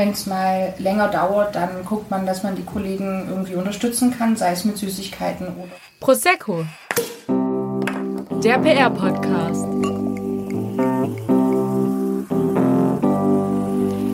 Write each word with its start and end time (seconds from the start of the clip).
Wenn 0.00 0.12
es 0.12 0.24
mal 0.24 0.72
länger 0.78 1.08
dauert, 1.08 1.54
dann 1.54 1.84
guckt 1.84 2.10
man, 2.10 2.24
dass 2.24 2.42
man 2.42 2.56
die 2.56 2.64
Kollegen 2.64 3.26
irgendwie 3.28 3.54
unterstützen 3.54 4.16
kann, 4.16 4.34
sei 4.34 4.52
es 4.52 4.64
mit 4.64 4.78
Süßigkeiten 4.78 5.48
oder. 5.48 5.68
Prosecco. 6.00 6.64
Der 8.42 8.56
PR-Podcast. 8.60 9.66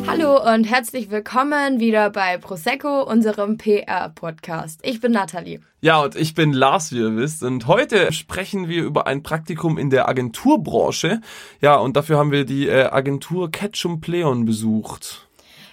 Hallo 0.09 0.53
und 0.53 0.65
herzlich 0.65 1.09
willkommen 1.13 1.79
wieder 1.79 2.11
bei 2.11 2.37
Prosecco, 2.39 3.05
unserem 3.05 3.57
PR-Podcast. 3.57 4.81
Ich 4.83 5.01
bin 5.01 5.13
Nathalie. 5.13 5.61
Ja, 5.83 6.03
und 6.03 6.17
ich 6.17 6.35
bin 6.35 6.53
Lars, 6.53 6.91
wie 6.91 6.99
ihr 6.99 7.15
wisst. 7.15 7.45
Und 7.45 7.69
heute 7.69 8.13
sprechen 8.13 8.69
wir 8.69 8.83
über 8.83 9.07
ein 9.07 9.23
Praktikum 9.23 9.79
in 9.79 9.91
der 9.91 10.09
Agenturbranche. 10.09 11.21
Ja, 11.61 11.77
und 11.77 11.97
dafür 11.97 12.19
haben 12.19 12.33
wir 12.33 12.45
die 12.45 12.67
äh, 12.67 12.87
Agentur 12.87 13.53
Ketchum 13.53 14.01
Pleon 14.01 14.47
besucht. 14.47 15.26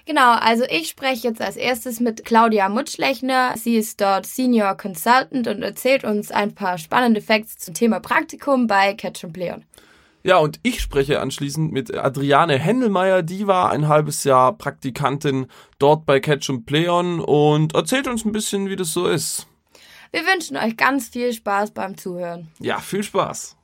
Genau, 0.05 0.33
also 0.33 0.65
ich 0.69 0.89
spreche 0.89 1.29
jetzt 1.29 1.41
als 1.41 1.55
erstes 1.55 2.01
mit 2.01 2.25
Claudia 2.25 2.67
Mutschlechner. 2.67 3.53
Sie 3.55 3.75
ist 3.77 4.01
dort 4.01 4.25
Senior 4.25 4.75
Consultant 4.75 5.47
und 5.47 5.61
erzählt 5.61 6.03
uns 6.03 6.29
ein 6.29 6.53
paar 6.53 6.77
spannende 6.77 7.21
Facts 7.21 7.57
zum 7.57 7.73
Thema 7.73 8.01
Praktikum 8.01 8.67
bei 8.67 8.93
Ketchum 8.95 9.31
Pleon. 9.31 9.63
Ja, 10.23 10.37
und 10.37 10.59
ich 10.63 10.81
spreche 10.81 11.19
anschließend 11.19 11.71
mit 11.71 11.93
Adriane 11.93 12.57
Händelmeier. 12.57 13.23
Die 13.23 13.47
war 13.47 13.71
ein 13.71 13.87
halbes 13.87 14.23
Jahr 14.23 14.57
Praktikantin 14.57 15.47
dort 15.79 16.05
bei 16.05 16.19
Ketchum 16.19 16.65
Pleon 16.65 17.19
und 17.21 17.73
erzählt 17.75 18.07
uns 18.07 18.25
ein 18.25 18.31
bisschen, 18.31 18.69
wie 18.69 18.75
das 18.75 18.93
so 18.93 19.07
ist. 19.07 19.47
Wir 20.11 20.21
wünschen 20.21 20.57
euch 20.57 20.77
ganz 20.77 21.09
viel 21.09 21.33
Spaß 21.33 21.71
beim 21.71 21.97
Zuhören. 21.97 22.49
Ja, 22.59 22.79
viel 22.79 23.03
Spaß. 23.03 23.57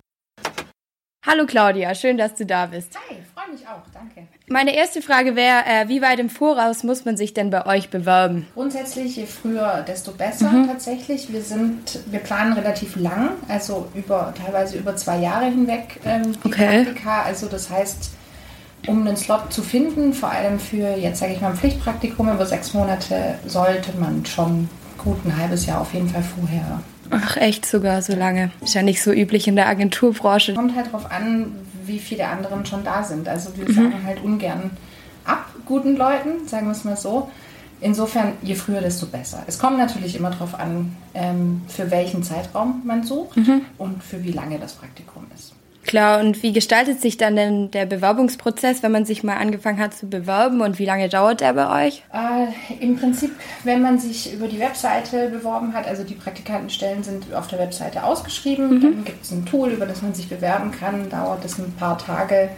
Hallo 1.27 1.45
Claudia, 1.45 1.93
schön, 1.95 2.17
dass 2.17 2.35
du 2.35 2.45
da 2.45 2.67
bist. 2.67 2.95
Hi, 2.95 3.17
freue 3.35 3.53
mich 3.53 3.67
auch, 3.67 3.81
danke. 3.93 4.25
Meine 4.47 4.73
erste 4.73 5.01
Frage 5.01 5.35
wäre, 5.35 5.65
äh, 5.65 5.89
wie 5.89 6.01
weit 6.01 6.17
im 6.19 6.29
Voraus 6.29 6.83
muss 6.83 7.03
man 7.03 7.17
sich 7.17 7.33
denn 7.33 7.49
bei 7.49 7.65
euch 7.65 7.89
bewerben? 7.89 8.47
Grundsätzlich, 8.53 9.17
je 9.17 9.25
früher, 9.25 9.83
desto 9.85 10.13
besser 10.13 10.49
mhm. 10.49 10.67
tatsächlich. 10.67 11.31
Wir 11.33 11.41
sind, 11.41 11.99
wir 12.09 12.19
planen 12.19 12.53
relativ 12.53 12.95
lang, 12.95 13.31
also 13.49 13.89
über 13.95 14.33
teilweise 14.33 14.77
über 14.77 14.95
zwei 14.95 15.17
Jahre 15.17 15.45
hinweg 15.47 15.99
ähm, 16.05 16.31
die 16.41 16.47
okay. 16.47 16.85
Praktika. 16.85 17.23
Also 17.23 17.47
das 17.47 17.69
heißt, 17.69 18.11
um 18.87 19.05
einen 19.05 19.17
Slot 19.17 19.51
zu 19.51 19.61
finden, 19.61 20.13
vor 20.13 20.31
allem 20.31 20.57
für 20.57 20.95
jetzt 20.95 21.19
sage 21.19 21.33
ich 21.33 21.41
mal 21.41 21.49
ein 21.49 21.57
Pflichtpraktikum 21.57 22.29
über 22.29 22.45
sechs 22.45 22.73
Monate, 22.73 23.37
sollte 23.45 23.91
man 23.97 24.25
schon 24.25 24.69
gut 24.97 25.17
ein 25.25 25.35
halbes 25.35 25.65
Jahr 25.65 25.81
auf 25.81 25.93
jeden 25.93 26.07
Fall 26.07 26.23
vorher 26.23 26.81
Ach, 27.11 27.37
echt 27.37 27.65
sogar 27.65 28.01
so 28.01 28.15
lange. 28.15 28.51
Ist 28.61 28.73
ja 28.73 28.81
nicht 28.81 29.01
so 29.01 29.11
üblich 29.11 29.47
in 29.47 29.55
der 29.55 29.67
Agenturbranche. 29.67 30.53
Kommt 30.53 30.75
halt 30.75 30.87
darauf 30.87 31.11
an, 31.11 31.51
wie 31.85 31.99
viele 31.99 32.27
anderen 32.27 32.65
schon 32.65 32.83
da 32.83 33.03
sind. 33.03 33.27
Also 33.27 33.57
wir 33.57 33.67
mhm. 33.67 33.73
sagen 33.73 34.03
halt 34.05 34.23
ungern 34.23 34.71
ab 35.25 35.45
guten 35.65 35.95
Leuten, 35.95 36.47
sagen 36.47 36.67
wir 36.67 36.71
es 36.71 36.83
mal 36.83 36.97
so. 36.97 37.29
Insofern, 37.81 38.33
je 38.41 38.55
früher, 38.55 38.81
desto 38.81 39.05
besser. 39.05 39.43
Es 39.47 39.57
kommt 39.57 39.77
natürlich 39.77 40.15
immer 40.15 40.31
darauf 40.31 40.59
an, 40.59 40.95
ähm, 41.13 41.61
für 41.67 41.89
welchen 41.91 42.23
Zeitraum 42.23 42.81
man 42.83 43.03
sucht 43.03 43.37
mhm. 43.37 43.61
und 43.77 44.03
für 44.03 44.23
wie 44.23 44.31
lange 44.31 44.59
das 44.59 44.73
Praktikum 44.73 45.25
ist. 45.33 45.53
Klar, 45.89 46.19
und 46.19 46.43
wie 46.43 46.53
gestaltet 46.53 47.01
sich 47.01 47.17
dann 47.17 47.35
denn 47.35 47.71
der 47.71 47.87
Bewerbungsprozess, 47.87 48.83
wenn 48.83 48.91
man 48.91 49.05
sich 49.05 49.23
mal 49.23 49.37
angefangen 49.37 49.79
hat 49.79 49.95
zu 49.95 50.07
bewerben 50.07 50.61
und 50.61 50.77
wie 50.77 50.85
lange 50.85 51.09
dauert 51.09 51.41
der 51.41 51.53
bei 51.53 51.87
euch? 51.87 52.03
Äh, 52.13 52.75
Im 52.79 52.95
Prinzip, 52.95 53.31
wenn 53.63 53.81
man 53.81 53.97
sich 53.97 54.31
über 54.31 54.47
die 54.47 54.59
Webseite 54.59 55.29
beworben 55.29 55.73
hat, 55.73 55.87
also 55.87 56.03
die 56.03 56.13
Praktikantenstellen 56.13 57.01
sind 57.01 57.33
auf 57.33 57.47
der 57.47 57.57
Webseite 57.57 58.03
ausgeschrieben, 58.03 58.69
mhm. 58.69 58.81
dann 58.81 59.03
gibt 59.03 59.23
es 59.23 59.31
ein 59.31 59.47
Tool, 59.47 59.69
über 59.69 59.87
das 59.87 60.03
man 60.03 60.13
sich 60.13 60.29
bewerben 60.29 60.69
kann, 60.69 61.09
dauert 61.09 61.43
es 61.43 61.57
ein 61.57 61.73
paar 61.73 61.97
Tage, 61.97 62.49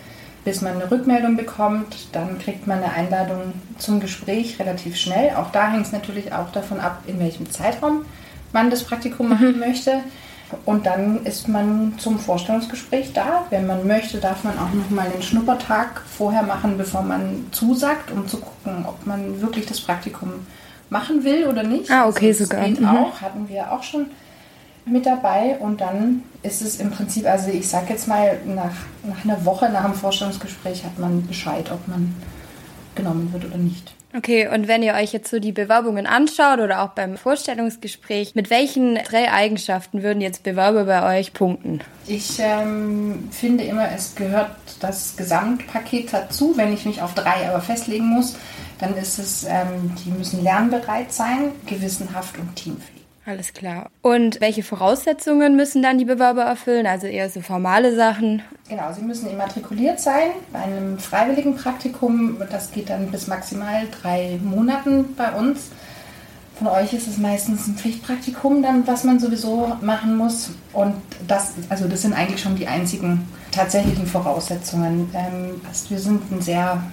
bis 0.43 0.59
man 0.59 0.73
eine 0.73 0.91
Rückmeldung 0.91 1.37
bekommt, 1.37 2.09
dann 2.11 2.37
kriegt 2.37 2.67
man 2.67 2.83
eine 2.83 2.91
Einladung 2.91 3.53
zum 3.77 4.01
Gespräch 4.01 4.59
relativ 4.59 4.97
schnell. 4.97 5.35
Auch 5.37 5.53
da 5.53 5.71
hängt 5.71 5.85
es 5.85 5.93
natürlich 5.93 6.33
auch 6.33 6.51
davon 6.51 6.81
ab, 6.81 7.03
in 7.07 7.17
welchem 7.17 7.49
Zeitraum 7.49 8.03
man 8.51 8.69
das 8.69 8.83
Praktikum 8.83 9.29
machen 9.29 9.53
mhm. 9.53 9.59
möchte. 9.59 10.01
Und 10.65 10.85
dann 10.85 11.25
ist 11.25 11.47
man 11.47 11.93
zum 11.97 12.19
Vorstellungsgespräch 12.19 13.13
da. 13.13 13.45
Wenn 13.49 13.67
man 13.67 13.87
möchte, 13.87 14.19
darf 14.19 14.43
man 14.43 14.57
auch 14.57 14.73
noch 14.73 14.89
mal 14.89 15.07
einen 15.11 15.21
Schnuppertag 15.21 16.01
vorher 16.01 16.43
machen, 16.43 16.77
bevor 16.77 17.01
man 17.01 17.47
zusagt, 17.51 18.11
um 18.11 18.27
zu 18.27 18.37
gucken, 18.37 18.85
ob 18.87 19.05
man 19.05 19.41
wirklich 19.41 19.65
das 19.65 19.81
Praktikum 19.81 20.45
machen 20.89 21.23
will 21.23 21.47
oder 21.47 21.63
nicht. 21.63 21.89
Ah, 21.89 22.07
okay, 22.07 22.27
also, 22.27 22.45
sogar. 22.45 22.65
Geht 22.65 22.81
mhm. 22.81 22.87
auch, 22.87 23.21
hatten 23.21 23.47
wir 23.49 23.71
auch 23.71 23.83
schon 23.83 24.07
mit 24.85 25.05
dabei. 25.05 25.57
Und 25.59 25.81
dann 25.81 26.23
ist 26.43 26.61
es 26.61 26.79
im 26.79 26.91
Prinzip, 26.91 27.25
also 27.25 27.49
ich 27.49 27.67
sage 27.67 27.87
jetzt 27.89 28.07
mal, 28.07 28.37
nach, 28.45 28.73
nach 29.03 29.23
einer 29.23 29.43
Woche 29.45 29.69
nach 29.69 29.85
dem 29.85 29.93
Vorstellungsgespräch 29.93 30.83
hat 30.83 30.99
man 30.99 31.25
Bescheid, 31.25 31.71
ob 31.71 31.87
man 31.87 32.15
genommen 32.95 33.31
wird 33.33 33.45
oder 33.45 33.57
nicht. 33.57 33.93
Okay, 34.13 34.49
und 34.53 34.67
wenn 34.67 34.83
ihr 34.83 34.93
euch 34.93 35.13
jetzt 35.13 35.31
so 35.31 35.39
die 35.39 35.53
Bewerbungen 35.53 36.05
anschaut 36.05 36.59
oder 36.59 36.81
auch 36.81 36.89
beim 36.89 37.15
Vorstellungsgespräch, 37.15 38.35
mit 38.35 38.49
welchen 38.49 38.95
drei 38.95 39.31
Eigenschaften 39.31 40.03
würden 40.03 40.19
jetzt 40.19 40.43
Bewerber 40.43 40.83
bei 40.83 41.19
euch 41.19 41.31
punkten? 41.31 41.79
Ich 42.07 42.37
ähm, 42.39 43.29
finde 43.31 43.63
immer, 43.63 43.89
es 43.95 44.15
gehört 44.15 44.51
das 44.81 45.15
Gesamtpaket 45.15 46.11
dazu. 46.11 46.57
Wenn 46.57 46.73
ich 46.73 46.85
mich 46.85 47.01
auf 47.01 47.13
drei 47.13 47.47
aber 47.49 47.61
festlegen 47.61 48.07
muss, 48.07 48.35
dann 48.79 48.97
ist 48.97 49.17
es, 49.17 49.45
ähm, 49.45 49.95
die 50.03 50.09
müssen 50.09 50.43
lernbereit 50.43 51.13
sein, 51.13 51.53
gewissenhaft 51.65 52.37
und 52.37 52.53
teamfähig. 52.57 52.90
Alles 53.25 53.53
klar. 53.53 53.91
Und 54.01 54.41
welche 54.41 54.63
Voraussetzungen 54.63 55.55
müssen 55.55 55.83
dann 55.83 55.99
die 55.99 56.05
Bewerber 56.05 56.41
erfüllen? 56.41 56.87
Also 56.87 57.05
eher 57.05 57.29
so 57.29 57.41
formale 57.41 57.95
Sachen? 57.95 58.41
Genau, 58.67 58.91
sie 58.93 59.03
müssen 59.03 59.29
immatrikuliert 59.29 59.99
sein 59.99 60.31
bei 60.51 60.59
einem 60.59 60.97
freiwilligen 60.97 61.55
Praktikum. 61.55 62.37
Das 62.49 62.71
geht 62.71 62.89
dann 62.89 63.11
bis 63.11 63.27
maximal 63.27 63.87
drei 64.01 64.39
Monaten 64.43 65.13
bei 65.15 65.31
uns. 65.33 65.69
Von 66.57 66.67
euch 66.67 66.93
ist 66.93 67.07
es 67.07 67.17
meistens 67.17 67.67
ein 67.67 67.75
Pflichtpraktikum, 67.75 68.61
dann, 68.63 68.85
was 68.87 69.03
man 69.03 69.19
sowieso 69.19 69.75
machen 69.81 70.15
muss. 70.15 70.51
Und 70.73 70.95
das, 71.27 71.53
also 71.69 71.87
das 71.87 72.01
sind 72.01 72.13
eigentlich 72.13 72.41
schon 72.41 72.55
die 72.55 72.67
einzigen 72.67 73.27
tatsächlichen 73.51 74.07
Voraussetzungen. 74.07 75.09
Ähm, 75.13 75.61
wir 75.89 75.99
sind 75.99 76.31
ein 76.31 76.41
sehr 76.41 76.83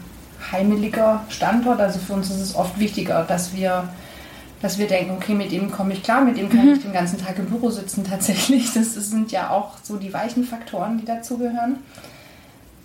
heimeliger 0.52 1.24
Standort, 1.28 1.80
also 1.80 1.98
für 1.98 2.14
uns 2.14 2.30
ist 2.30 2.40
es 2.40 2.54
oft 2.54 2.78
wichtiger, 2.78 3.24
dass 3.24 3.54
wir 3.54 3.88
dass 4.60 4.78
wir 4.78 4.86
denken, 4.86 5.12
okay, 5.12 5.34
mit 5.34 5.52
dem 5.52 5.70
komme 5.70 5.92
ich 5.92 6.02
klar, 6.02 6.22
mit 6.22 6.36
dem 6.36 6.48
kann 6.48 6.66
mhm. 6.66 6.72
ich 6.74 6.82
den 6.82 6.92
ganzen 6.92 7.18
Tag 7.18 7.38
im 7.38 7.46
Büro 7.46 7.70
sitzen 7.70 8.04
tatsächlich. 8.08 8.72
Das, 8.72 8.94
das 8.94 9.10
sind 9.10 9.30
ja 9.32 9.50
auch 9.50 9.74
so 9.82 9.96
die 9.96 10.12
weichen 10.12 10.44
Faktoren, 10.44 10.98
die 10.98 11.04
dazugehören. 11.04 11.76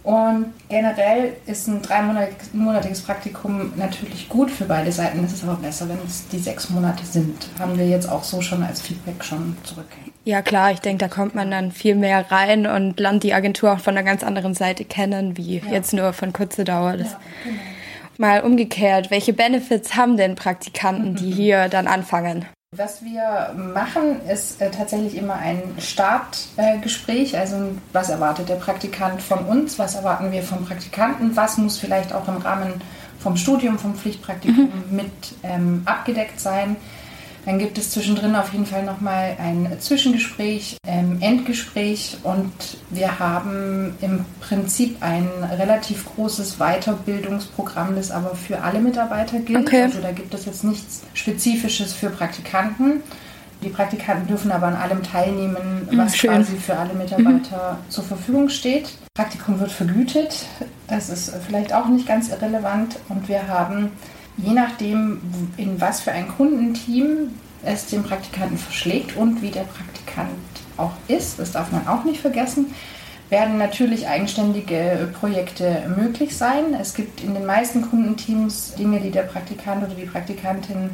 Und 0.03 0.47
generell 0.67 1.37
ist 1.45 1.67
ein 1.69 1.81
dreimonatiges 1.81 3.01
Praktikum 3.01 3.71
natürlich 3.77 4.27
gut 4.27 4.51
für 4.51 4.65
beide 4.65 4.91
Seiten. 4.91 5.23
Es 5.23 5.31
ist 5.31 5.45
aber 5.45 5.55
besser, 5.55 5.87
wenn 5.87 5.97
es 6.05 6.27
die 6.27 6.39
sechs 6.39 6.69
Monate 6.69 7.05
sind. 7.05 7.47
Haben 7.57 7.77
wir 7.77 7.87
jetzt 7.87 8.09
auch 8.09 8.23
so 8.23 8.41
schon 8.41 8.63
als 8.63 8.81
Feedback 8.81 9.23
schon 9.23 9.55
zurück. 9.63 9.87
Ja 10.25 10.41
klar, 10.41 10.71
ich 10.71 10.79
denke, 10.79 11.05
da 11.05 11.07
kommt 11.07 11.35
man 11.35 11.49
dann 11.49 11.71
viel 11.71 11.95
mehr 11.95 12.29
rein 12.31 12.67
und 12.67 12.99
lernt 12.99 13.23
die 13.23 13.33
Agentur 13.33 13.73
auch 13.73 13.79
von 13.79 13.95
einer 13.97 14.05
ganz 14.05 14.23
anderen 14.23 14.53
Seite 14.53 14.83
kennen, 14.83 15.37
wie 15.37 15.59
ja. 15.59 15.71
jetzt 15.71 15.93
nur 15.93 16.11
von 16.11 16.33
kurzer 16.33 16.65
Dauer. 16.65 16.97
Das 16.97 17.11
ja, 17.11 17.19
genau 17.45 17.72
mal 18.19 18.41
umgekehrt, 18.41 19.11
welche 19.11 19.33
Benefits 19.33 19.95
haben 19.95 20.17
denn 20.17 20.35
Praktikanten, 20.35 21.15
die 21.15 21.31
hier 21.31 21.69
dann 21.69 21.87
anfangen? 21.87 22.45
Was 22.75 23.03
wir 23.03 23.53
machen, 23.55 24.21
ist 24.27 24.59
äh, 24.59 24.71
tatsächlich 24.71 25.15
immer 25.15 25.35
ein 25.35 25.61
Startgespräch. 25.77 27.35
Äh, 27.35 27.37
also 27.37 27.55
was 27.91 28.09
erwartet 28.09 28.49
der 28.49 28.55
Praktikant 28.55 29.21
von 29.21 29.45
uns? 29.45 29.77
Was 29.77 29.93
erwarten 29.93 30.31
wir 30.31 30.41
vom 30.41 30.65
Praktikanten? 30.65 31.35
Was 31.35 31.57
muss 31.59 31.77
vielleicht 31.77 32.13
auch 32.13 32.27
im 32.27 32.37
Rahmen 32.37 32.81
vom 33.19 33.37
Studium, 33.37 33.77
vom 33.77 33.93
Pflichtpraktikum 33.93 34.71
mhm. 34.89 34.95
mit 34.95 35.11
ähm, 35.43 35.83
abgedeckt 35.85 36.39
sein? 36.39 36.75
Dann 37.45 37.59
gibt 37.59 37.77
es 37.77 37.91
zwischendrin 37.91 38.35
auf 38.35 38.53
jeden 38.53 38.65
Fall 38.65 38.83
nochmal 38.83 39.35
ein 39.37 39.67
Zwischengespräch, 39.79 40.77
ähm, 40.87 41.17
Endgespräch 41.19 42.17
und 42.23 42.51
wir 42.89 43.19
haben 43.19 43.95
im 44.01 44.23
Prinzip 44.39 44.97
ein 45.01 45.27
relativ 45.57 46.05
großes 46.15 46.57
Weiterbildungsprogramm, 46.57 47.95
das 47.95 48.11
aber 48.11 48.35
für 48.35 48.61
alle 48.61 48.79
Mitarbeiter 48.79 49.39
gilt. 49.39 49.67
Okay. 49.67 49.83
Also 49.83 49.99
da 49.99 50.11
gibt 50.11 50.33
es 50.33 50.45
jetzt 50.45 50.63
nichts 50.63 51.01
Spezifisches 51.13 51.93
für 51.93 52.09
Praktikanten. 52.09 53.01
Die 53.61 53.69
Praktikanten 53.69 54.27
dürfen 54.27 54.51
aber 54.51 54.67
an 54.67 54.75
allem 54.75 55.03
teilnehmen, 55.03 55.87
hm, 55.89 55.97
was 55.97 56.15
Schön. 56.15 56.31
quasi 56.31 56.57
für 56.57 56.77
alle 56.77 56.93
Mitarbeiter 56.93 57.73
mhm. 57.73 57.89
zur 57.89 58.03
Verfügung 58.03 58.49
steht. 58.49 58.89
Praktikum 59.15 59.59
wird 59.59 59.71
vergütet. 59.71 60.45
Das 60.87 61.09
ist 61.09 61.31
vielleicht 61.45 61.73
auch 61.73 61.87
nicht 61.87 62.07
ganz 62.07 62.29
irrelevant. 62.29 62.97
Und 63.09 63.27
wir 63.29 63.47
haben 63.47 63.91
je 64.37 64.53
nachdem, 64.53 65.21
in 65.57 65.79
was 65.79 66.01
für 66.01 66.11
ein 66.11 66.27
Kundenteam 66.27 67.31
es 67.63 67.85
den 67.87 68.03
Praktikanten 68.03 68.57
verschlägt 68.57 69.15
und 69.15 69.41
wie 69.41 69.51
der 69.51 69.61
Praktikant 69.63 70.29
auch 70.77 70.93
ist, 71.07 71.39
das 71.39 71.51
darf 71.51 71.71
man 71.71 71.87
auch 71.87 72.03
nicht 72.03 72.19
vergessen, 72.19 72.73
werden 73.29 73.57
natürlich 73.57 74.07
eigenständige 74.07 75.09
Projekte 75.19 75.91
möglich 75.97 76.35
sein. 76.35 76.75
Es 76.79 76.93
gibt 76.93 77.23
in 77.23 77.33
den 77.33 77.45
meisten 77.45 77.81
Kundenteams 77.81 78.75
Dinge, 78.75 78.99
die 78.99 79.11
der 79.11 79.23
Praktikant 79.23 79.83
oder 79.83 79.95
die 79.95 80.05
Praktikantin 80.05 80.91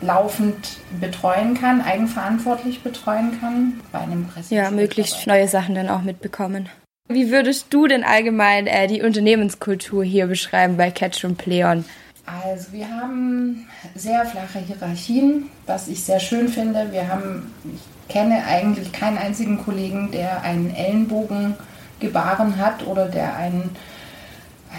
laufend 0.00 0.78
betreuen 1.00 1.54
kann, 1.54 1.80
eigenverantwortlich 1.80 2.82
betreuen 2.82 3.38
kann. 3.40 3.80
Bei 3.92 4.00
einem 4.00 4.28
Ja, 4.50 4.70
möglichst 4.70 5.26
neue 5.26 5.48
Sachen 5.48 5.74
dann 5.74 5.88
auch 5.88 6.02
mitbekommen. 6.02 6.68
Wie 7.08 7.30
würdest 7.30 7.66
du 7.70 7.86
denn 7.86 8.02
allgemein 8.02 8.66
äh, 8.66 8.88
die 8.88 9.02
Unternehmenskultur 9.02 10.02
hier 10.02 10.26
beschreiben 10.26 10.76
bei 10.76 10.90
Catch 10.90 11.24
und 11.24 11.38
Pleon? 11.38 11.84
Also 12.26 12.72
wir 12.72 12.90
haben 12.90 13.66
sehr 13.94 14.26
flache 14.26 14.58
Hierarchien, 14.58 15.48
was 15.66 15.86
ich 15.86 16.02
sehr 16.02 16.18
schön 16.18 16.48
finde. 16.48 16.88
Wir 16.90 17.08
haben, 17.08 17.54
ich 17.72 18.12
kenne 18.12 18.44
eigentlich 18.44 18.92
keinen 18.92 19.16
einzigen 19.16 19.64
Kollegen, 19.64 20.10
der 20.10 20.42
einen 20.42 20.74
Ellenbogen 20.74 21.54
gebaren 22.00 22.58
hat 22.58 22.84
oder 22.84 23.06
der 23.06 23.36
einen, 23.36 23.70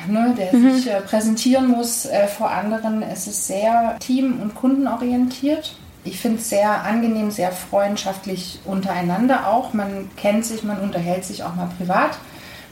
ne, 0.10 0.36
der 0.38 0.54
mhm. 0.54 0.74
sich 0.74 0.92
äh, 0.92 1.00
präsentieren 1.00 1.70
muss 1.70 2.06
äh, 2.06 2.28
vor 2.28 2.52
anderen. 2.52 3.02
Es 3.02 3.28
ist 3.28 3.48
sehr 3.48 3.96
team- 4.00 4.42
und 4.42 4.54
kundenorientiert. 4.54 5.78
Ich 6.04 6.20
finde 6.20 6.40
es 6.40 6.50
sehr 6.50 6.84
angenehm, 6.84 7.32
sehr 7.32 7.52
freundschaftlich 7.52 8.60
untereinander 8.66 9.48
auch. 9.48 9.74
Man 9.74 10.10
kennt 10.18 10.46
sich, 10.46 10.64
man 10.64 10.80
unterhält 10.80 11.26
sich 11.26 11.44
auch 11.44 11.56
mal 11.56 11.70
privat. 11.78 12.18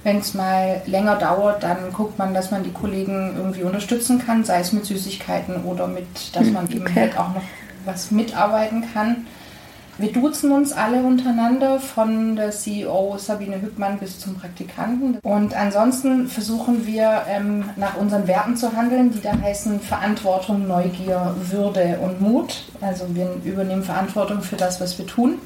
Wenn 0.06 0.20
es 0.20 0.36
mal 0.36 0.84
länger 0.86 1.16
dauert, 1.16 1.64
dann 1.64 1.92
guckt 1.92 2.20
man, 2.20 2.36
dass 2.36 2.52
man 2.52 2.64
die 2.64 2.72
Kollegen 2.72 3.34
irgendwie 3.38 3.64
unterstützen 3.64 4.24
kann, 4.24 4.44
sei 4.44 4.60
es 4.60 4.72
mit 4.72 4.86
Süßigkeiten 4.86 5.64
oder 5.64 5.88
mit, 5.88 6.06
dass 6.36 6.46
man 6.52 6.66
okay. 6.66 6.76
eben 6.76 6.94
halt 6.94 7.18
auch 7.18 7.34
noch 7.34 7.42
was 7.86 8.12
mitarbeiten 8.12 8.86
kann. 8.94 9.26
Wir 9.98 10.14
duzen 10.14 10.52
uns 10.52 10.74
alle 10.74 11.02
untereinander, 11.02 11.80
von 11.80 12.36
der 12.36 12.52
CEO 12.52 13.18
Sabine 13.18 13.60
Hübmann 13.60 13.98
bis 13.98 14.20
zum 14.20 14.36
Praktikanten. 14.36 15.18
Und 15.24 15.56
ansonsten 15.56 16.28
versuchen 16.28 16.86
wir 16.86 17.24
ähm, 17.28 17.72
nach 17.76 17.98
unseren 17.98 18.28
Werten 18.28 18.56
zu 18.58 18.74
handeln, 18.76 19.12
die 19.12 19.22
da 19.22 19.32
heißen 19.42 19.80
Verantwortung, 19.80 20.68
Neugier, 20.68 21.34
Würde 21.50 21.98
und 22.04 22.22
Mut. 22.22 22.66
Also 22.80 23.06
wir 23.16 23.38
übernehmen 23.44 23.84
Verantwortung 23.84 24.44
für 24.44 24.56
das, 24.56 24.80
was 24.80 25.00
wir 25.00 25.08
tun. 25.08 25.40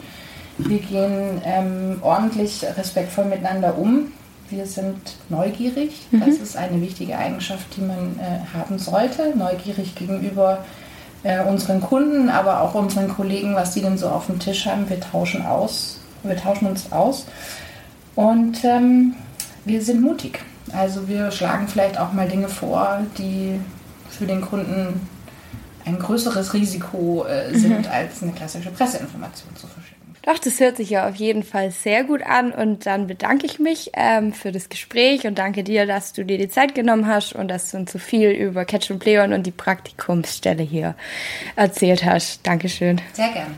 Wir 0.58 0.80
gehen 0.80 1.42
ähm, 1.46 2.00
ordentlich 2.02 2.66
respektvoll 2.76 3.24
miteinander 3.24 3.78
um 3.78 4.12
wir 4.50 4.66
sind 4.66 4.98
neugierig. 5.30 6.07
Mhm. 6.12 6.22
Das 6.25 6.36
ist 6.36 6.57
eine 6.57 6.81
wichtige 6.81 7.18
Eigenschaft, 7.18 7.75
die 7.75 7.81
man 7.81 8.19
äh, 8.19 8.57
haben 8.57 8.80
sollte. 8.80 9.34
Neugierig 9.36 9.96
gegenüber 9.96 10.66
äh, 11.24 11.44
unseren 11.44 11.81
Kunden, 11.81 12.30
aber 12.30 12.62
auch 12.62 12.75
unseren 12.75 13.10
Kollegen, 13.10 13.56
was 13.56 13.74
die 13.74 13.81
denn 13.81 13.98
so 13.98 14.07
auf 14.07 14.28
dem 14.28 14.40
Tisch 14.40 14.66
haben. 14.66 14.90
Wir 14.90 15.00
tauschen 15.00 15.46
aus. 15.46 16.00
Wir 16.24 16.38
tauschen 16.38 16.68
uns 16.68 16.92
aus. 16.92 17.25
Und 18.16 18.63
ähm, 18.63 19.16
wir 19.66 19.81
sind 19.81 20.01
mutig. 20.01 20.40
Also 20.74 21.07
wir 21.07 21.31
schlagen 21.31 21.68
vielleicht 21.68 22.00
auch 22.00 22.13
mal 22.13 22.28
Dinge 22.28 22.50
vor, 22.50 23.01
die 23.18 23.60
für 24.10 24.25
den 24.25 24.42
Kunden 24.42 25.07
ein 25.86 25.98
größeres 25.98 26.54
Risiko 26.54 27.25
äh, 27.25 27.57
sind, 27.57 27.86
mhm. 27.86 27.92
als 27.92 28.22
eine 28.22 28.31
klassische 28.34 28.69
Presseinformation 28.69 29.56
zu 29.56 29.68
verschicken. 29.68 30.09
Doch, 30.24 30.38
das 30.38 30.60
hört 30.60 30.77
sich 30.77 30.89
ja 30.89 31.07
auf 31.07 31.16
jeden 31.16 31.44
Fall 31.44 31.71
sehr 31.71 32.04
gut 32.04 32.21
an 32.24 32.51
und 32.51 32.86
dann 32.86 33.07
bedanke 33.07 33.45
ich 33.45 33.60
mich 33.60 33.92
ähm, 33.94 34.33
für 34.33 34.51
das 34.51 34.69
Gespräch 34.69 35.25
und 35.25 35.38
danke 35.39 35.63
dir, 35.63 35.86
dass 35.86 36.13
du 36.13 36.25
dir 36.25 36.38
die 36.38 36.50
Zeit 36.50 36.75
genommen 36.75 37.07
hast 37.07 37.33
und 37.33 37.48
dass 37.48 37.71
du 37.71 37.77
uns 37.77 37.92
so 37.92 38.00
viel 38.00 38.31
über 38.31 38.66
Catch 38.66 38.92
and 38.92 39.00
Pleon 39.00 39.33
und 39.33 39.44
die 39.44 39.51
Praktikumsstelle 39.51 40.63
hier 40.63 40.95
erzählt 41.56 42.04
hast. 42.04 42.45
Dankeschön. 42.45 43.01
Sehr 43.13 43.30
gern. 43.30 43.56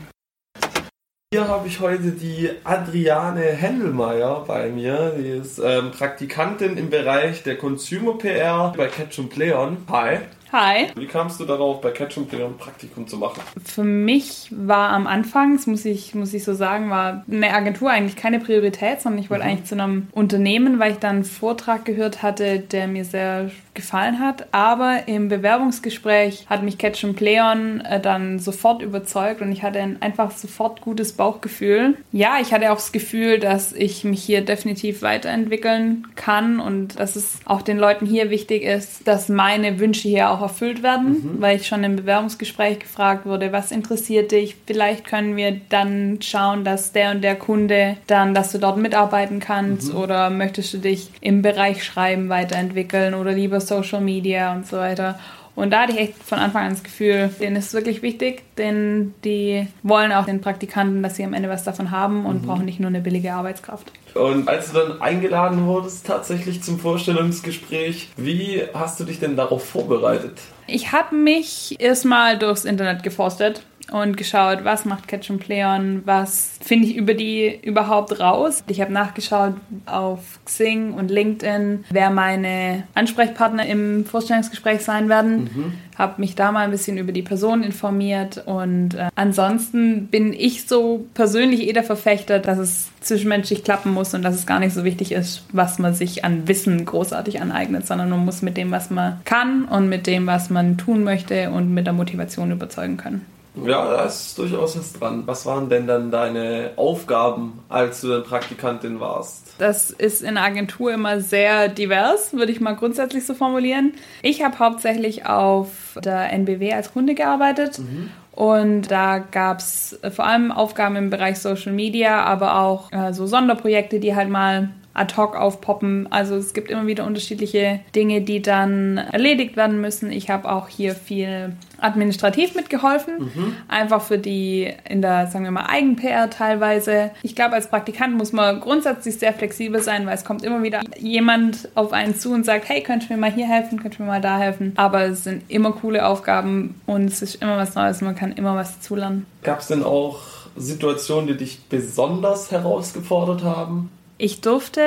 Hier 1.32 1.48
habe 1.48 1.66
ich 1.66 1.80
heute 1.80 2.10
die 2.10 2.50
Adriane 2.62 3.40
Händelmeier 3.40 4.44
bei 4.46 4.68
mir. 4.68 5.14
Die 5.18 5.30
ist 5.30 5.58
ähm, 5.58 5.90
Praktikantin 5.90 6.76
im 6.76 6.90
Bereich 6.90 7.42
der 7.42 7.56
Consumer 7.56 8.18
PR 8.18 8.74
bei 8.76 8.88
Catch 8.88 9.18
and 9.18 9.30
Pleon. 9.30 9.78
Hi. 9.90 10.18
Hi. 10.52 10.88
Wie 10.96 11.06
kamst 11.06 11.40
du 11.40 11.46
darauf, 11.46 11.80
bei 11.80 11.92
Ketchup 11.92 12.30
ein 12.34 12.58
Praktikum 12.58 13.08
zu 13.08 13.16
machen? 13.16 13.40
Für 13.64 13.84
mich 13.84 14.48
war 14.50 14.90
am 14.90 15.06
Anfang, 15.06 15.56
das 15.56 15.66
muss 15.66 15.86
ich, 15.86 16.14
muss 16.14 16.34
ich 16.34 16.44
so 16.44 16.52
sagen, 16.52 16.90
war 16.90 17.24
eine 17.30 17.54
Agentur 17.54 17.90
eigentlich 17.90 18.16
keine 18.16 18.38
Priorität, 18.38 19.00
sondern 19.00 19.22
ich 19.22 19.30
wollte 19.30 19.44
mhm. 19.44 19.50
eigentlich 19.50 19.64
zu 19.64 19.74
einem 19.74 20.08
Unternehmen, 20.12 20.78
weil 20.78 20.92
ich 20.92 20.98
dann 20.98 21.16
einen 21.16 21.24
Vortrag 21.24 21.86
gehört 21.86 22.22
hatte, 22.22 22.58
der 22.58 22.86
mir 22.86 23.06
sehr 23.06 23.50
gefallen 23.72 24.18
hat. 24.18 24.46
Aber 24.52 25.08
im 25.08 25.28
Bewerbungsgespräch 25.28 26.46
hat 26.50 26.62
mich 26.62 26.76
Ketchum 26.76 27.14
Pleon 27.14 27.80
äh, 27.80 28.00
dann 28.00 28.38
sofort 28.38 28.82
überzeugt 28.82 29.40
und 29.40 29.50
ich 29.50 29.62
hatte 29.62 29.78
ein 29.78 30.02
einfach 30.02 30.32
sofort 30.32 30.82
gutes 30.82 31.14
Bauchgefühl. 31.14 31.96
Ja, 32.12 32.36
ich 32.42 32.52
hatte 32.52 32.70
auch 32.70 32.76
das 32.76 32.92
Gefühl, 32.92 33.38
dass 33.38 33.72
ich 33.72 34.04
mich 34.04 34.22
hier 34.22 34.42
definitiv 34.42 35.00
weiterentwickeln 35.00 36.08
kann 36.14 36.60
und 36.60 37.00
dass 37.00 37.16
es 37.16 37.40
auch 37.46 37.62
den 37.62 37.78
Leuten 37.78 38.04
hier 38.04 38.28
wichtig 38.28 38.62
ist, 38.62 39.08
dass 39.08 39.30
meine 39.30 39.78
Wünsche 39.78 40.08
hier 40.08 40.30
auch 40.30 40.41
erfüllt 40.42 40.82
werden, 40.82 41.36
mhm. 41.36 41.40
weil 41.40 41.56
ich 41.56 41.66
schon 41.66 41.84
im 41.84 41.96
Bewerbungsgespräch 41.96 42.80
gefragt 42.80 43.24
wurde, 43.24 43.52
was 43.52 43.72
interessiert 43.72 44.32
dich? 44.32 44.56
Vielleicht 44.66 45.06
können 45.06 45.36
wir 45.36 45.60
dann 45.68 46.18
schauen, 46.20 46.64
dass 46.64 46.92
der 46.92 47.12
und 47.12 47.22
der 47.22 47.36
Kunde 47.36 47.96
dann, 48.06 48.34
dass 48.34 48.52
du 48.52 48.58
dort 48.58 48.76
mitarbeiten 48.76 49.40
kannst 49.40 49.92
mhm. 49.92 49.98
oder 49.98 50.30
möchtest 50.30 50.74
du 50.74 50.78
dich 50.78 51.08
im 51.20 51.42
Bereich 51.42 51.84
Schreiben 51.84 52.28
weiterentwickeln 52.28 53.14
oder 53.14 53.32
lieber 53.32 53.60
Social 53.60 54.00
Media 54.00 54.52
und 54.52 54.66
so 54.66 54.76
weiter. 54.76 55.18
Und 55.54 55.70
da 55.70 55.82
hatte 55.82 55.92
ich 55.92 55.98
echt 55.98 56.22
von 56.22 56.38
Anfang 56.38 56.64
an 56.64 56.72
das 56.72 56.82
Gefühl, 56.82 57.30
denen 57.40 57.56
ist 57.56 57.68
es 57.68 57.74
wirklich 57.74 58.02
wichtig, 58.02 58.42
denn 58.56 59.14
die 59.24 59.66
wollen 59.82 60.12
auch 60.12 60.24
den 60.24 60.40
Praktikanten, 60.40 61.02
dass 61.02 61.16
sie 61.16 61.24
am 61.24 61.34
Ende 61.34 61.48
was 61.48 61.64
davon 61.64 61.90
haben 61.90 62.24
und 62.24 62.42
mhm. 62.42 62.46
brauchen 62.46 62.64
nicht 62.64 62.80
nur 62.80 62.88
eine 62.88 63.00
billige 63.00 63.34
Arbeitskraft. 63.34 63.92
Und 64.14 64.48
als 64.48 64.72
du 64.72 64.78
dann 64.78 65.00
eingeladen 65.02 65.66
wurdest, 65.66 66.06
tatsächlich 66.06 66.62
zum 66.62 66.78
Vorstellungsgespräch, 66.78 68.10
wie 68.16 68.62
hast 68.74 69.00
du 69.00 69.04
dich 69.04 69.20
denn 69.20 69.36
darauf 69.36 69.64
vorbereitet? 69.64 70.38
Ich 70.66 70.92
habe 70.92 71.14
mich 71.14 71.76
erstmal 71.78 72.38
durchs 72.38 72.64
Internet 72.64 73.02
geforstet 73.02 73.62
und 73.90 74.16
geschaut, 74.16 74.64
was 74.64 74.84
macht 74.84 75.08
Catch 75.08 75.30
and 75.30 75.40
Play 75.40 75.64
on, 75.64 76.02
was 76.04 76.58
finde 76.62 76.86
ich 76.86 76.96
über 76.96 77.14
die 77.14 77.58
überhaupt 77.62 78.20
raus. 78.20 78.62
Ich 78.68 78.80
habe 78.80 78.92
nachgeschaut 78.92 79.54
auf 79.86 80.40
Xing 80.44 80.92
und 80.92 81.10
LinkedIn, 81.10 81.84
wer 81.90 82.10
meine 82.10 82.84
Ansprechpartner 82.94 83.66
im 83.66 84.04
Vorstellungsgespräch 84.04 84.82
sein 84.82 85.08
werden. 85.08 85.44
Mhm. 85.44 85.72
Habe 85.98 86.20
mich 86.20 86.34
da 86.34 86.52
mal 86.52 86.64
ein 86.64 86.70
bisschen 86.70 86.96
über 86.96 87.12
die 87.12 87.22
Person 87.22 87.62
informiert 87.62 88.42
und 88.46 88.94
äh, 88.94 89.08
ansonsten 89.14 90.06
bin 90.06 90.32
ich 90.32 90.66
so 90.66 91.04
persönlich 91.12 91.68
eh 91.68 91.72
der 91.72 91.84
Verfechter, 91.84 92.38
dass 92.38 92.58
es 92.58 92.88
zwischenmenschlich 93.00 93.62
klappen 93.62 93.92
muss 93.92 94.14
und 94.14 94.22
dass 94.22 94.34
es 94.34 94.46
gar 94.46 94.58
nicht 94.58 94.72
so 94.72 94.84
wichtig 94.84 95.12
ist, 95.12 95.44
was 95.52 95.78
man 95.78 95.94
sich 95.94 96.24
an 96.24 96.48
Wissen 96.48 96.84
großartig 96.84 97.42
aneignet, 97.42 97.86
sondern 97.86 98.08
man 98.08 98.24
muss 98.24 98.40
mit 98.40 98.56
dem, 98.56 98.70
was 98.70 98.90
man 98.90 99.20
kann 99.24 99.66
und 99.66 99.88
mit 99.88 100.06
dem, 100.06 100.26
was 100.26 100.48
man 100.48 100.78
tun 100.78 101.04
möchte 101.04 101.50
und 101.50 101.74
mit 101.74 101.86
der 101.86 101.92
Motivation 101.92 102.50
überzeugen 102.50 102.96
können. 102.96 103.26
Ja, 103.54 103.90
da 103.90 104.04
ist 104.04 104.38
durchaus 104.38 104.78
was 104.78 104.94
dran. 104.94 105.22
Was 105.26 105.44
waren 105.44 105.68
denn 105.68 105.86
dann 105.86 106.10
deine 106.10 106.70
Aufgaben, 106.76 107.62
als 107.68 108.00
du 108.00 108.08
dann 108.08 108.24
Praktikantin 108.24 108.98
warst? 108.98 109.54
Das 109.58 109.90
ist 109.90 110.22
in 110.22 110.36
der 110.36 110.44
Agentur 110.44 110.92
immer 110.92 111.20
sehr 111.20 111.68
divers, 111.68 112.32
würde 112.32 112.50
ich 112.50 112.60
mal 112.60 112.74
grundsätzlich 112.74 113.26
so 113.26 113.34
formulieren. 113.34 113.92
Ich 114.22 114.42
habe 114.42 114.58
hauptsächlich 114.58 115.26
auf 115.26 115.68
der 116.02 116.32
NBW 116.32 116.72
als 116.72 116.92
Kunde 116.92 117.14
gearbeitet 117.14 117.78
mhm. 117.78 118.10
Und 118.32 118.90
da 118.90 119.18
gab 119.18 119.58
es 119.58 119.98
vor 120.10 120.26
allem 120.26 120.52
Aufgaben 120.52 120.96
im 120.96 121.10
Bereich 121.10 121.38
Social 121.38 121.72
Media, 121.72 122.24
aber 122.24 122.60
auch 122.60 122.90
äh, 122.90 123.12
so 123.12 123.26
Sonderprojekte, 123.26 124.00
die 124.00 124.16
halt 124.16 124.30
mal 124.30 124.70
ad 124.94 125.16
hoc 125.16 125.36
aufpoppen. 125.36 126.08
Also 126.10 126.36
es 126.36 126.52
gibt 126.52 126.70
immer 126.70 126.86
wieder 126.86 127.06
unterschiedliche 127.06 127.80
Dinge, 127.94 128.20
die 128.20 128.42
dann 128.42 128.98
erledigt 128.98 129.56
werden 129.56 129.80
müssen. 129.80 130.10
Ich 130.10 130.30
habe 130.30 130.50
auch 130.50 130.68
hier 130.68 130.94
viel 130.94 131.54
administrativ 131.80 132.54
mitgeholfen, 132.54 133.14
mhm. 133.18 133.56
einfach 133.68 134.02
für 134.02 134.18
die 134.18 134.72
in 134.88 135.02
der, 135.02 135.26
sagen 135.26 135.44
wir 135.44 135.50
mal, 135.50 135.66
Eigen-PR 135.68 136.30
teilweise. 136.30 137.10
Ich 137.22 137.34
glaube, 137.34 137.54
als 137.54 137.68
Praktikant 137.68 138.16
muss 138.16 138.32
man 138.32 138.60
grundsätzlich 138.60 139.18
sehr 139.18 139.32
flexibel 139.32 139.82
sein, 139.82 140.06
weil 140.06 140.14
es 140.14 140.24
kommt 140.24 140.44
immer 140.44 140.62
wieder 140.62 140.80
jemand 140.98 141.68
auf 141.74 141.92
einen 141.92 142.14
zu 142.14 142.32
und 142.32 142.44
sagt, 142.44 142.68
hey, 142.68 142.82
könnt 142.82 143.04
ihr 143.10 143.16
mir 143.16 143.20
mal 143.20 143.32
hier 143.32 143.48
helfen, 143.48 143.82
könnt 143.82 143.98
ihr 143.98 144.04
mir 144.04 144.12
mal 144.12 144.20
da 144.20 144.38
helfen. 144.38 144.72
Aber 144.76 145.02
es 145.02 145.24
sind 145.24 145.42
immer 145.48 145.72
coole 145.72 146.06
Aufgaben 146.06 146.80
und 146.86 147.06
es 147.06 147.20
ist 147.22 147.42
immer 147.42 147.56
was 147.56 147.74
Neues, 147.74 148.00
man 148.00 148.14
kann 148.14 148.32
immer 148.32 148.54
was 148.54 148.80
zulernen. 148.80 149.26
Gab 149.42 149.60
es 149.60 149.66
denn 149.66 149.82
auch 149.82 150.20
Situationen, 150.56 151.26
die 151.26 151.36
dich 151.36 151.64
besonders 151.68 152.50
herausgefordert 152.52 153.42
haben? 153.42 153.90
Ich 154.22 154.40
durfte 154.40 154.82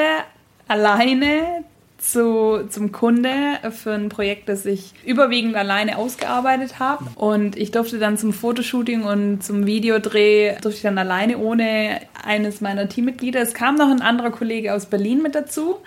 alleine 0.69 1.65
zu, 1.97 2.69
zum 2.69 2.93
Kunde 2.93 3.29
für 3.71 3.91
ein 3.91 4.07
Projekt, 4.07 4.47
das 4.47 4.65
ich 4.65 4.93
überwiegend 5.03 5.57
alleine 5.57 5.97
ausgearbeitet 5.97 6.79
habe. 6.79 7.03
Und 7.15 7.57
ich 7.57 7.71
durfte 7.71 7.99
dann 7.99 8.17
zum 8.17 8.31
Fotoshooting 8.31 9.03
und 9.03 9.43
zum 9.43 9.65
Videodreh, 9.65 10.53
durfte 10.61 10.77
ich 10.77 10.81
dann 10.83 10.97
alleine 10.97 11.39
ohne 11.39 11.99
eines 12.23 12.61
meiner 12.61 12.87
Teammitglieder. 12.87 13.41
Es 13.41 13.53
kam 13.53 13.75
noch 13.75 13.89
ein 13.89 14.01
anderer 14.01 14.31
Kollege 14.31 14.73
aus 14.73 14.85
Berlin 14.85 15.21
mit 15.21 15.35
dazu, 15.35 15.79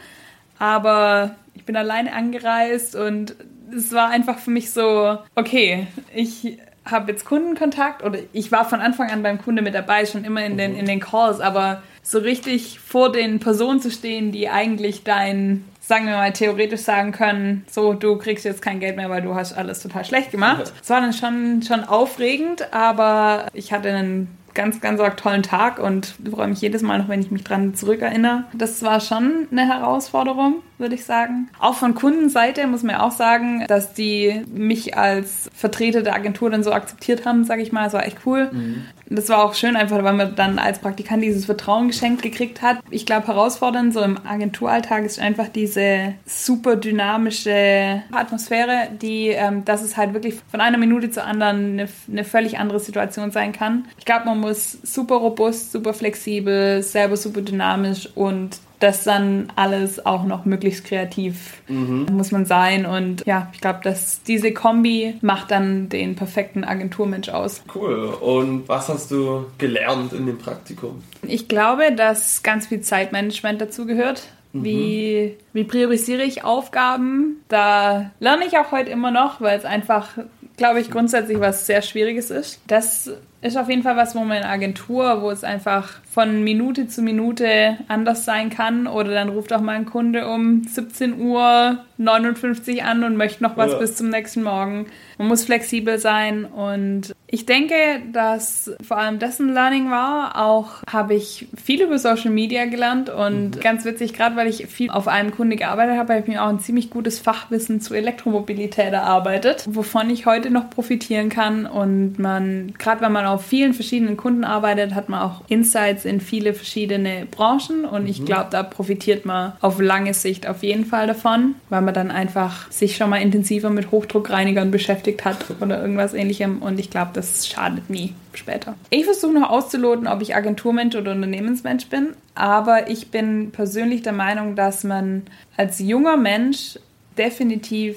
aber 0.58 1.34
ich 1.54 1.64
bin 1.64 1.74
alleine 1.74 2.12
angereist 2.12 2.96
und 2.96 3.34
es 3.74 3.94
war 3.94 4.10
einfach 4.10 4.40
für 4.40 4.50
mich 4.50 4.72
so, 4.72 5.16
okay, 5.36 5.86
ich 6.14 6.58
habe 6.84 7.12
jetzt 7.12 7.24
Kundenkontakt 7.24 8.04
oder 8.04 8.18
ich 8.34 8.52
war 8.52 8.68
von 8.68 8.80
Anfang 8.80 9.10
an 9.10 9.22
beim 9.22 9.40
Kunde 9.40 9.62
mit 9.62 9.74
dabei, 9.74 10.04
schon 10.04 10.24
immer 10.24 10.44
in 10.44 10.58
den, 10.58 10.76
in 10.76 10.84
den 10.84 11.00
Calls, 11.00 11.40
aber 11.40 11.82
so 12.08 12.18
richtig 12.20 12.80
vor 12.80 13.12
den 13.12 13.38
Personen 13.38 13.80
zu 13.80 13.90
stehen, 13.90 14.32
die 14.32 14.48
eigentlich 14.48 15.04
dein, 15.04 15.64
sagen 15.78 16.06
wir 16.06 16.16
mal, 16.16 16.32
theoretisch 16.32 16.80
sagen 16.80 17.12
können, 17.12 17.66
so, 17.70 17.92
du 17.92 18.16
kriegst 18.16 18.46
jetzt 18.46 18.62
kein 18.62 18.80
Geld 18.80 18.96
mehr, 18.96 19.10
weil 19.10 19.20
du 19.20 19.34
hast 19.34 19.52
alles 19.52 19.82
total 19.82 20.06
schlecht 20.06 20.30
gemacht. 20.30 20.72
Es 20.82 20.88
war 20.88 21.02
dann 21.02 21.12
schon, 21.12 21.62
schon 21.62 21.84
aufregend, 21.84 22.72
aber 22.72 23.48
ich 23.52 23.74
hatte 23.74 23.90
einen 23.90 24.38
ganz, 24.54 24.80
ganz 24.80 25.00
tollen 25.16 25.42
Tag 25.42 25.78
und 25.78 26.14
freue 26.28 26.48
mich 26.48 26.60
jedes 26.60 26.82
Mal 26.82 26.98
noch, 26.98 27.08
wenn 27.08 27.20
ich 27.20 27.30
mich 27.30 27.44
dran 27.44 27.74
zurückerinnere. 27.74 28.44
Das 28.54 28.82
war 28.82 29.00
schon 29.00 29.46
eine 29.52 29.68
Herausforderung, 29.68 30.62
würde 30.78 30.96
ich 30.96 31.04
sagen. 31.04 31.48
Auch 31.60 31.74
von 31.74 31.94
Kundenseite 31.94 32.66
muss 32.66 32.82
man 32.82 32.96
auch 32.96 33.12
sagen, 33.12 33.64
dass 33.68 33.92
die 33.92 34.42
mich 34.52 34.96
als 34.96 35.48
Vertreter 35.54 36.02
der 36.02 36.14
Agentur 36.14 36.50
dann 36.50 36.64
so 36.64 36.72
akzeptiert 36.72 37.24
haben, 37.24 37.44
sage 37.44 37.62
ich 37.62 37.70
mal. 37.70 37.84
Das 37.84 37.92
war 37.92 38.04
echt 38.04 38.18
cool. 38.26 38.48
Mhm. 38.50 38.84
Das 39.10 39.28
war 39.28 39.44
auch 39.44 39.54
schön, 39.54 39.76
einfach 39.76 40.02
weil 40.02 40.12
man 40.12 40.34
dann 40.34 40.58
als 40.58 40.80
Praktikant 40.80 41.22
dieses 41.22 41.46
Vertrauen 41.46 41.88
geschenkt 41.88 42.22
gekriegt 42.22 42.62
hat. 42.62 42.78
Ich 42.90 43.06
glaube, 43.06 43.26
herausfordernd 43.28 43.94
so 43.94 44.00
im 44.02 44.18
Agenturalltag 44.26 45.04
ist 45.04 45.18
einfach 45.18 45.48
diese 45.48 46.14
super 46.26 46.76
dynamische 46.76 48.02
Atmosphäre, 48.12 48.88
die, 49.00 49.28
ähm, 49.28 49.64
dass 49.64 49.82
es 49.82 49.96
halt 49.96 50.12
wirklich 50.12 50.36
von 50.50 50.60
einer 50.60 50.78
Minute 50.78 51.10
zur 51.10 51.24
anderen 51.24 51.80
eine, 51.80 51.88
eine 52.10 52.24
völlig 52.24 52.58
andere 52.58 52.80
Situation 52.80 53.30
sein 53.30 53.52
kann. 53.52 53.86
Ich 53.98 54.04
glaube, 54.04 54.26
man 54.26 54.40
muss 54.40 54.72
super 54.82 55.16
robust, 55.16 55.72
super 55.72 55.94
flexibel, 55.94 56.82
selber 56.82 57.16
super 57.16 57.40
dynamisch 57.40 58.08
und 58.14 58.58
das 58.80 59.04
dann 59.04 59.52
alles 59.56 60.04
auch 60.06 60.24
noch 60.24 60.44
möglichst 60.44 60.84
kreativ 60.84 61.62
mhm. 61.68 62.06
muss 62.12 62.30
man 62.30 62.44
sein. 62.44 62.86
Und 62.86 63.26
ja, 63.26 63.50
ich 63.52 63.60
glaube, 63.60 63.80
dass 63.82 64.22
diese 64.22 64.52
Kombi 64.52 65.16
macht 65.20 65.50
dann 65.50 65.88
den 65.88 66.14
perfekten 66.14 66.64
Agenturmensch 66.64 67.28
aus. 67.28 67.62
Cool. 67.74 68.04
Und 68.20 68.68
was 68.68 68.88
hast 68.88 69.10
du 69.10 69.46
gelernt 69.58 70.12
in 70.12 70.26
dem 70.26 70.38
Praktikum? 70.38 71.02
Ich 71.22 71.48
glaube, 71.48 71.92
dass 71.92 72.42
ganz 72.42 72.68
viel 72.68 72.80
Zeitmanagement 72.80 73.60
dazu 73.60 73.86
gehört. 73.86 74.22
Mhm. 74.52 74.64
Wie, 74.64 75.36
wie 75.52 75.64
priorisiere 75.64 76.22
ich 76.22 76.44
Aufgaben? 76.44 77.42
Da 77.48 78.12
lerne 78.20 78.46
ich 78.46 78.56
auch 78.58 78.72
heute 78.72 78.90
immer 78.90 79.10
noch, 79.10 79.40
weil 79.40 79.58
es 79.58 79.64
einfach, 79.64 80.10
glaube 80.56 80.80
ich, 80.80 80.90
grundsätzlich 80.90 81.40
was 81.40 81.66
sehr 81.66 81.82
Schwieriges 81.82 82.30
ist. 82.30 82.60
Das 82.66 83.10
ist 83.40 83.56
auf 83.56 83.68
jeden 83.68 83.82
Fall 83.82 83.96
was, 83.96 84.16
wo 84.16 84.20
man 84.20 84.38
in 84.38 84.44
Agentur, 84.44 85.22
wo 85.22 85.30
es 85.30 85.44
einfach 85.44 86.00
von 86.10 86.42
Minute 86.42 86.88
zu 86.88 87.02
Minute 87.02 87.78
anders 87.86 88.24
sein 88.24 88.50
kann. 88.50 88.88
Oder 88.88 89.12
dann 89.12 89.28
ruft 89.28 89.52
auch 89.52 89.60
mal 89.60 89.76
ein 89.76 89.86
Kunde 89.86 90.26
um 90.26 90.64
17 90.64 91.20
Uhr 91.20 91.78
59 91.98 92.82
an 92.82 93.04
und 93.04 93.16
möchte 93.16 93.42
noch 93.42 93.56
was 93.56 93.72
ja. 93.72 93.78
bis 93.78 93.96
zum 93.96 94.08
nächsten 94.08 94.42
Morgen. 94.42 94.86
Man 95.18 95.28
muss 95.28 95.44
flexibel 95.44 95.98
sein 95.98 96.44
und 96.44 97.14
ich 97.26 97.44
denke, 97.44 97.74
dass 98.12 98.72
vor 98.86 98.96
allem 98.96 99.18
dessen 99.18 99.52
Learning 99.52 99.90
war. 99.90 100.36
Auch 100.36 100.82
habe 100.90 101.14
ich 101.14 101.48
viel 101.62 101.82
über 101.82 101.98
Social 101.98 102.30
Media 102.30 102.64
gelernt 102.66 103.10
und 103.10 103.56
mhm. 103.56 103.60
ganz 103.60 103.84
witzig, 103.84 104.14
gerade 104.14 104.36
weil 104.36 104.46
ich 104.46 104.66
viel 104.66 104.90
auf 104.90 105.08
einem 105.08 105.32
Kunde 105.32 105.56
gearbeitet 105.56 105.98
habe, 105.98 106.14
habe 106.14 106.22
ich 106.22 106.28
mir 106.28 106.42
auch 106.42 106.48
ein 106.48 106.60
ziemlich 106.60 106.88
gutes 106.88 107.18
Fachwissen 107.18 107.80
zu 107.80 107.94
Elektromobilität 107.94 108.92
erarbeitet, 108.92 109.66
wovon 109.68 110.08
ich 110.08 110.24
heute 110.24 110.50
noch 110.50 110.70
profitieren 110.70 111.28
kann. 111.28 111.66
Und 111.66 112.18
man, 112.18 112.74
gerade 112.78 113.00
wenn 113.00 113.12
man 113.12 113.26
auf 113.28 113.44
vielen 113.44 113.74
verschiedenen 113.74 114.16
Kunden 114.16 114.44
arbeitet, 114.44 114.94
hat 114.94 115.08
man 115.08 115.20
auch 115.20 115.42
Insights 115.48 116.04
in 116.04 116.20
viele 116.20 116.54
verschiedene 116.54 117.26
Branchen 117.30 117.84
und 117.84 118.06
ich 118.06 118.20
mhm. 118.20 118.24
glaube, 118.26 118.48
da 118.50 118.62
profitiert 118.62 119.24
man 119.24 119.52
auf 119.60 119.80
lange 119.80 120.14
Sicht 120.14 120.46
auf 120.46 120.62
jeden 120.62 120.84
Fall 120.84 121.06
davon, 121.06 121.54
weil 121.68 121.82
man 121.82 121.94
dann 121.94 122.10
einfach 122.10 122.70
sich 122.70 122.96
schon 122.96 123.10
mal 123.10 123.22
intensiver 123.22 123.70
mit 123.70 123.90
Hochdruckreinigern 123.90 124.70
beschäftigt 124.70 125.24
hat 125.24 125.38
oder 125.60 125.80
irgendwas 125.80 126.14
ähnlichem 126.14 126.62
und 126.62 126.78
ich 126.80 126.90
glaube, 126.90 127.10
das 127.14 127.46
schadet 127.46 127.90
nie 127.90 128.14
später. 128.32 128.74
Ich 128.90 129.04
versuche 129.04 129.32
noch 129.32 129.50
auszuloten, 129.50 130.06
ob 130.06 130.22
ich 130.22 130.34
Agenturmensch 130.34 130.96
oder 130.96 131.12
Unternehmensmensch 131.12 131.86
bin, 131.88 132.14
aber 132.34 132.90
ich 132.90 133.10
bin 133.10 133.50
persönlich 133.50 134.02
der 134.02 134.12
Meinung, 134.12 134.56
dass 134.56 134.84
man 134.84 135.22
als 135.56 135.78
junger 135.78 136.16
Mensch 136.16 136.78
definitiv 137.16 137.96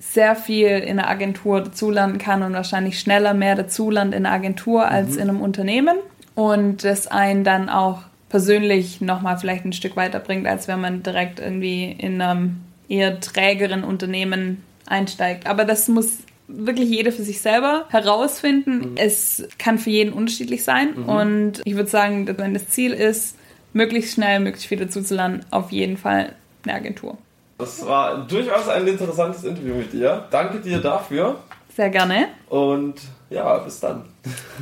sehr 0.00 0.34
viel 0.34 0.66
in 0.66 0.96
der 0.96 1.08
Agentur 1.08 1.60
dazulernen 1.60 2.18
kann 2.18 2.42
und 2.42 2.54
wahrscheinlich 2.54 2.98
schneller 2.98 3.34
mehr 3.34 3.54
dazulernt 3.54 4.14
in 4.14 4.24
der 4.24 4.32
Agentur 4.32 4.88
als 4.88 5.10
mhm. 5.10 5.18
in 5.18 5.28
einem 5.28 5.40
Unternehmen 5.42 5.96
und 6.34 6.82
das 6.84 7.06
einen 7.06 7.44
dann 7.44 7.68
auch 7.68 8.02
persönlich 8.30 9.02
nochmal 9.02 9.38
vielleicht 9.38 9.64
ein 9.66 9.74
Stück 9.74 9.96
weiterbringt, 9.96 10.46
als 10.46 10.68
wenn 10.68 10.80
man 10.80 11.02
direkt 11.02 11.38
irgendwie 11.38 11.92
in 11.92 12.20
einem 12.22 12.60
eher 12.88 13.20
trägeren 13.20 13.84
Unternehmen 13.84 14.64
einsteigt. 14.86 15.46
Aber 15.46 15.64
das 15.64 15.88
muss 15.88 16.20
wirklich 16.48 16.88
jeder 16.88 17.12
für 17.12 17.22
sich 17.22 17.40
selber 17.40 17.84
herausfinden. 17.90 18.92
Mhm. 18.92 18.96
Es 18.96 19.46
kann 19.58 19.78
für 19.78 19.90
jeden 19.90 20.12
unterschiedlich 20.12 20.64
sein 20.64 20.94
mhm. 20.96 21.08
und 21.08 21.52
ich 21.64 21.76
würde 21.76 21.90
sagen, 21.90 22.26
wenn 22.38 22.54
das 22.54 22.68
Ziel 22.68 22.92
ist, 22.92 23.36
möglichst 23.74 24.14
schnell, 24.14 24.40
möglichst 24.40 24.66
viel 24.66 24.78
dazu 24.78 25.02
zu 25.02 25.14
lernen, 25.14 25.44
auf 25.50 25.70
jeden 25.70 25.98
Fall 25.98 26.34
eine 26.64 26.74
Agentur. 26.74 27.18
Das 27.60 27.86
war 27.86 28.26
durchaus 28.26 28.68
ein 28.68 28.86
interessantes 28.86 29.44
Interview 29.44 29.74
mit 29.74 29.92
dir. 29.92 30.26
Danke 30.30 30.60
dir 30.60 30.80
dafür. 30.80 31.36
Sehr 31.76 31.90
gerne. 31.90 32.28
Und 32.48 32.94
ja, 33.28 33.58
bis 33.58 33.80
dann. 33.80 34.06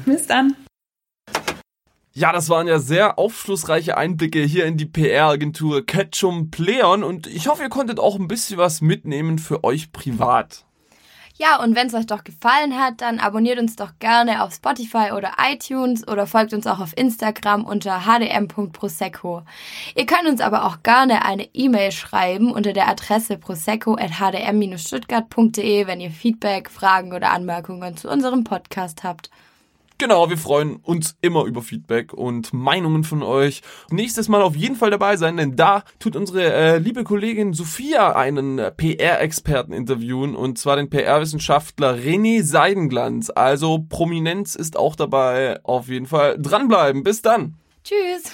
Bis 0.04 0.26
dann. 0.26 0.56
Ja, 2.12 2.32
das 2.32 2.48
waren 2.48 2.66
ja 2.66 2.80
sehr 2.80 3.16
aufschlussreiche 3.16 3.96
Einblicke 3.96 4.40
hier 4.40 4.66
in 4.66 4.76
die 4.76 4.86
PR-Agentur 4.86 5.86
Ketchum 5.86 6.50
Pleon 6.50 7.04
und 7.04 7.28
ich 7.28 7.46
hoffe, 7.46 7.62
ihr 7.62 7.68
konntet 7.68 8.00
auch 8.00 8.18
ein 8.18 8.26
bisschen 8.26 8.58
was 8.58 8.80
mitnehmen 8.80 9.38
für 9.38 9.62
euch 9.62 9.92
privat. 9.92 10.64
Ja, 11.40 11.62
und 11.62 11.76
wenn 11.76 11.86
es 11.86 11.94
euch 11.94 12.06
doch 12.06 12.24
gefallen 12.24 12.76
hat, 12.76 13.00
dann 13.00 13.20
abonniert 13.20 13.60
uns 13.60 13.76
doch 13.76 13.92
gerne 14.00 14.42
auf 14.42 14.52
Spotify 14.52 15.12
oder 15.16 15.34
iTunes 15.40 16.08
oder 16.08 16.26
folgt 16.26 16.52
uns 16.52 16.66
auch 16.66 16.80
auf 16.80 16.96
Instagram 16.96 17.64
unter 17.64 18.06
hdm.prosecco. 18.06 19.42
Ihr 19.94 20.06
könnt 20.06 20.26
uns 20.26 20.40
aber 20.40 20.64
auch 20.64 20.82
gerne 20.82 21.24
eine 21.24 21.48
E-Mail 21.54 21.92
schreiben 21.92 22.50
unter 22.50 22.72
der 22.72 22.88
Adresse 22.88 23.38
prosecco@hdm-stuttgart.de, 23.38 25.86
wenn 25.86 26.00
ihr 26.00 26.10
Feedback, 26.10 26.70
Fragen 26.70 27.12
oder 27.12 27.30
Anmerkungen 27.30 27.96
zu 27.96 28.10
unserem 28.10 28.42
Podcast 28.42 29.04
habt. 29.04 29.30
Genau, 30.00 30.30
wir 30.30 30.38
freuen 30.38 30.76
uns 30.76 31.16
immer 31.22 31.44
über 31.44 31.60
Feedback 31.60 32.12
und 32.12 32.52
Meinungen 32.52 33.02
von 33.02 33.24
euch. 33.24 33.62
Nächstes 33.90 34.28
Mal 34.28 34.42
auf 34.42 34.54
jeden 34.54 34.76
Fall 34.76 34.90
dabei 34.90 35.16
sein, 35.16 35.36
denn 35.36 35.56
da 35.56 35.82
tut 35.98 36.14
unsere 36.14 36.52
äh, 36.52 36.78
liebe 36.78 37.02
Kollegin 37.02 37.52
Sophia 37.52 38.14
einen 38.14 38.60
äh, 38.60 38.70
PR-Experten 38.70 39.72
interviewen 39.72 40.36
und 40.36 40.56
zwar 40.56 40.76
den 40.76 40.88
PR-Wissenschaftler 40.88 41.96
René 41.96 42.44
Seidenglanz. 42.44 43.30
Also 43.30 43.86
Prominenz 43.88 44.54
ist 44.54 44.76
auch 44.76 44.94
dabei. 44.94 45.58
Auf 45.64 45.88
jeden 45.88 46.06
Fall 46.06 46.38
dranbleiben. 46.38 47.02
Bis 47.02 47.20
dann. 47.20 47.56
Tschüss. 47.82 48.30